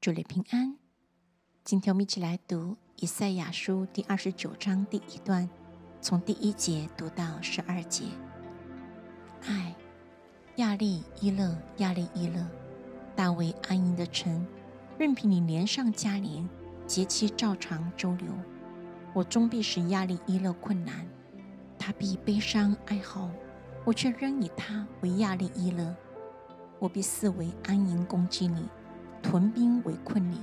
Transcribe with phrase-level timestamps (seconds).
[0.00, 0.76] 祝你平安。
[1.62, 5.46] 今天我们一起来读以赛亚书第二十九章第一段，
[6.00, 8.04] 从第一节读到十二节。
[9.44, 9.76] 爱
[10.56, 12.48] 亚利伊勒，亚利伊勒，
[13.14, 14.46] 大卫安营的城，
[14.96, 16.48] 任凭你连上加连，
[16.86, 18.32] 节期照常周流，
[19.12, 21.06] 我终必使亚利伊勒困难，
[21.78, 23.28] 他必悲伤哀嚎，
[23.84, 25.94] 我却仍以他为亚利伊勒。
[26.78, 28.66] 我必四围安营攻击你，
[29.22, 30.40] 屯兵围困你，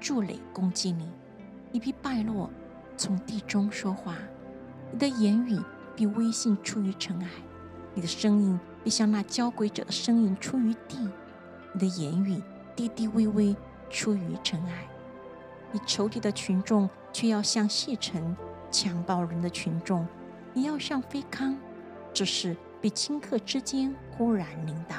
[0.00, 1.08] 筑垒攻击你。
[1.72, 2.50] 你必败落，
[2.96, 4.16] 从地中说话。
[4.92, 5.58] 你的言语
[5.94, 7.28] 必微信出于尘埃，
[7.94, 10.98] 你的声音必像那交鬼者的声音出于地。
[11.72, 12.42] 你的言语
[12.74, 13.54] 低低微微
[13.88, 14.88] 出于尘埃。
[15.72, 18.36] 你仇敌的群众却要像细尘，
[18.70, 20.06] 强暴人的群众，
[20.52, 21.56] 你要像飞康，
[22.12, 24.96] 只是比顷刻之间忽然临到。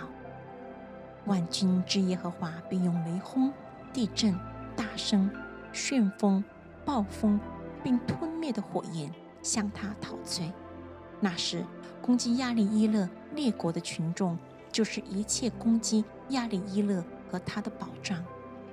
[1.25, 3.52] 万军之耶和华必用雷轰、
[3.93, 4.35] 地震、
[4.75, 5.30] 大声、
[5.71, 6.44] 旋风、
[6.83, 7.39] 暴风，
[7.83, 10.52] 并吞灭的火焰向他讨罪。
[11.19, 11.63] 那时，
[12.02, 14.38] 攻击亚利伊勒列国的群众，
[14.72, 18.23] 就是一切攻击亚利伊勒和他的保障，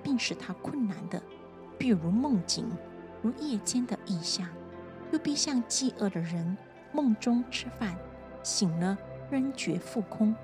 [0.03, 1.23] 并使他困难的，
[1.77, 2.67] 必如梦境，
[3.21, 4.49] 如夜间的异象，
[5.13, 6.57] 又必像饥饿的人
[6.93, 7.95] 梦中吃饭，
[8.43, 8.97] 醒了
[9.31, 10.35] 仍觉腹空，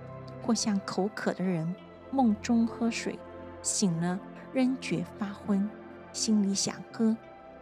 [0.42, 1.74] 或像口渴的人。
[2.14, 3.18] 梦中喝水，
[3.60, 4.20] 醒了
[4.52, 5.68] 仍觉发昏，
[6.12, 7.16] 心里想喝。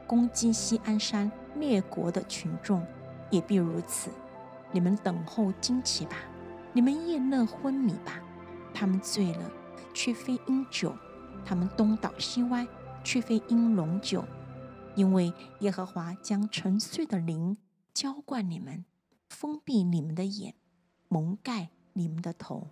[0.06, 2.86] 攻击西安山列国的群众
[3.30, 4.10] 也必如此。
[4.70, 6.16] 你们等候惊奇吧，
[6.74, 8.20] 你们夜乐昏迷吧。
[8.74, 9.50] 他们醉了，
[9.94, 10.90] 却非因酒；
[11.46, 12.66] 他们东倒西歪，
[13.02, 14.22] 却非因龙酒。
[14.94, 17.56] 因为耶和华将沉睡的灵
[17.94, 18.84] 浇灌你们，
[19.30, 20.54] 封闭你们的眼，
[21.08, 22.68] 蒙盖你们的头。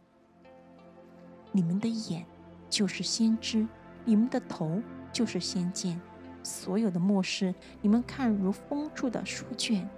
[1.52, 2.24] 你们的眼
[2.68, 3.66] 就是先知，
[4.04, 4.80] 你们的头
[5.12, 6.00] 就是先见。
[6.42, 9.88] 所有的末世，你们看如封住的书卷。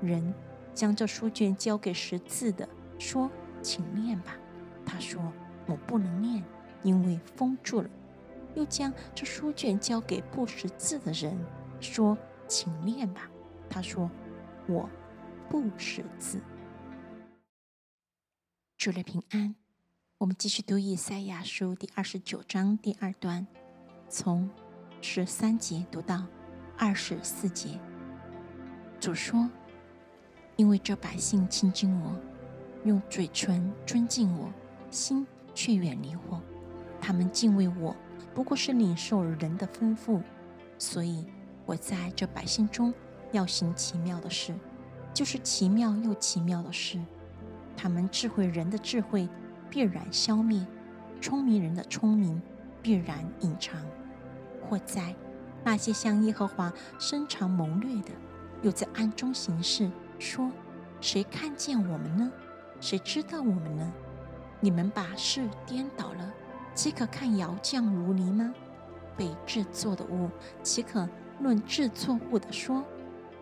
[0.00, 0.34] 人
[0.74, 3.30] 将这书卷交给识字的，说
[3.62, 4.36] ：“请念吧。”
[4.84, 5.32] 他说
[5.66, 6.42] ：“我不能念，
[6.82, 7.88] 因为封住了。”
[8.56, 11.38] 又将这书卷交给不识字的人，
[11.80, 12.16] 说
[12.48, 13.30] ：“请念吧。”
[13.70, 14.10] 他说
[14.66, 14.88] ：“我
[15.48, 16.40] 不识字。”
[18.76, 19.54] 祝你平安。
[20.24, 23.46] 我们继续读以赛亚书第二十九章第二段，
[24.08, 24.48] 从
[25.02, 26.24] 十三节读到
[26.78, 27.78] 二十四节。
[28.98, 29.50] 主说
[30.56, 32.18] ：“因为这百姓亲近我，
[32.86, 34.50] 用嘴唇尊敬我，
[34.90, 36.40] 心却远离我。
[37.02, 37.94] 他们敬畏我，
[38.34, 40.22] 不过是领受人的吩咐。
[40.78, 41.26] 所以
[41.66, 42.94] 我在这百姓中
[43.30, 44.54] 要行奇妙的事，
[45.12, 46.98] 就是奇妙又奇妙的事。
[47.76, 49.28] 他们智慧人的智慧。”
[49.74, 50.64] 必然消灭，
[51.20, 52.40] 聪明人的聪明
[52.80, 53.74] 必然隐藏，
[54.62, 55.12] 或在
[55.64, 58.12] 那些向耶和华深藏谋略的，
[58.62, 60.48] 又在暗中行事，说：
[61.00, 62.30] 谁看见我们呢？
[62.80, 63.92] 谁知道我们呢？
[64.60, 66.32] 你们把事颠倒了，
[66.72, 68.54] 岂可看窑匠如泥吗？
[69.16, 70.30] 被制作的物，
[70.62, 71.08] 岂可
[71.40, 72.84] 论制作物的说，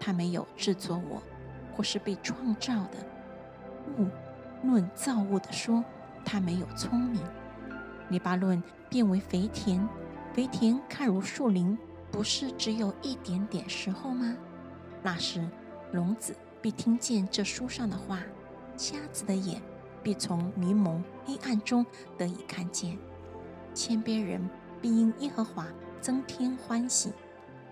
[0.01, 1.23] 他没有制作我，
[1.77, 2.97] 或是被创造的
[3.99, 4.07] 物，
[4.67, 5.85] 论造物的说。
[6.25, 7.21] 他没有聪明。
[8.09, 9.89] 黎巴嫩变为肥田，
[10.33, 11.79] 肥田看如树林，
[12.11, 14.37] 不是只有一点点时候吗？
[15.03, 15.49] 那时，
[15.93, 18.21] 聋子必听见这书上的话，
[18.77, 19.61] 瞎子的眼
[20.03, 21.85] 必从迷蒙黑暗中
[22.19, 22.99] 得以看见。
[23.75, 24.49] 谦卑人
[24.81, 25.67] 必因耶和华
[26.01, 27.13] 增添欢喜，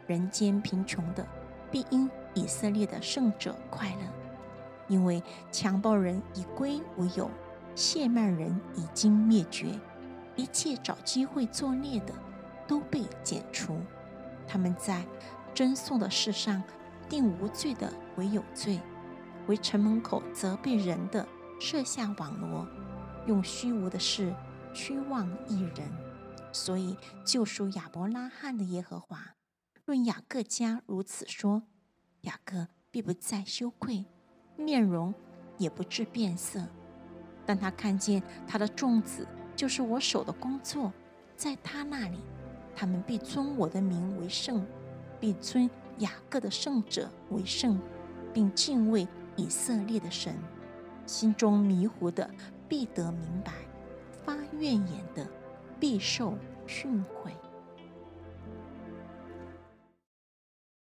[0.07, 1.27] 人间贫穷的
[1.71, 4.07] 必因以色列的圣者快乐，
[4.89, 5.23] 因为
[5.53, 7.31] 强暴人已归无有。
[7.75, 9.79] 谢曼人已经灭绝，
[10.37, 12.15] 一切找机会作孽的
[12.67, 13.81] 都被剪除。
[14.47, 15.05] 他们在
[15.55, 16.63] 争讼的事上
[17.09, 18.81] 定无罪的为有罪，
[19.47, 21.27] 为城门口责备人的
[21.61, 22.67] 设下网罗，
[23.27, 24.35] 用虚无的事
[24.75, 25.89] 虚妄一人。
[26.53, 29.37] 所以救赎亚伯拉罕的耶和华
[29.85, 31.63] 论雅各家如此说：
[32.23, 34.05] 雅各必不再羞愧，
[34.57, 35.15] 面容
[35.59, 36.67] 也不至变色。
[37.51, 39.27] 当他看见他的众子
[39.57, 40.93] 就是我手的工作，
[41.37, 42.21] 在他那里，
[42.77, 44.65] 他们必尊我的名为圣，
[45.19, 45.69] 必尊
[45.99, 47.77] 雅各的圣者为圣，
[48.33, 49.05] 并敬畏
[49.35, 50.33] 以色列的神。
[51.07, 52.31] 心中迷糊的
[52.69, 53.51] 必得明白，
[54.25, 55.27] 发怨言的
[55.81, 56.39] 必受
[56.69, 57.33] 训诲。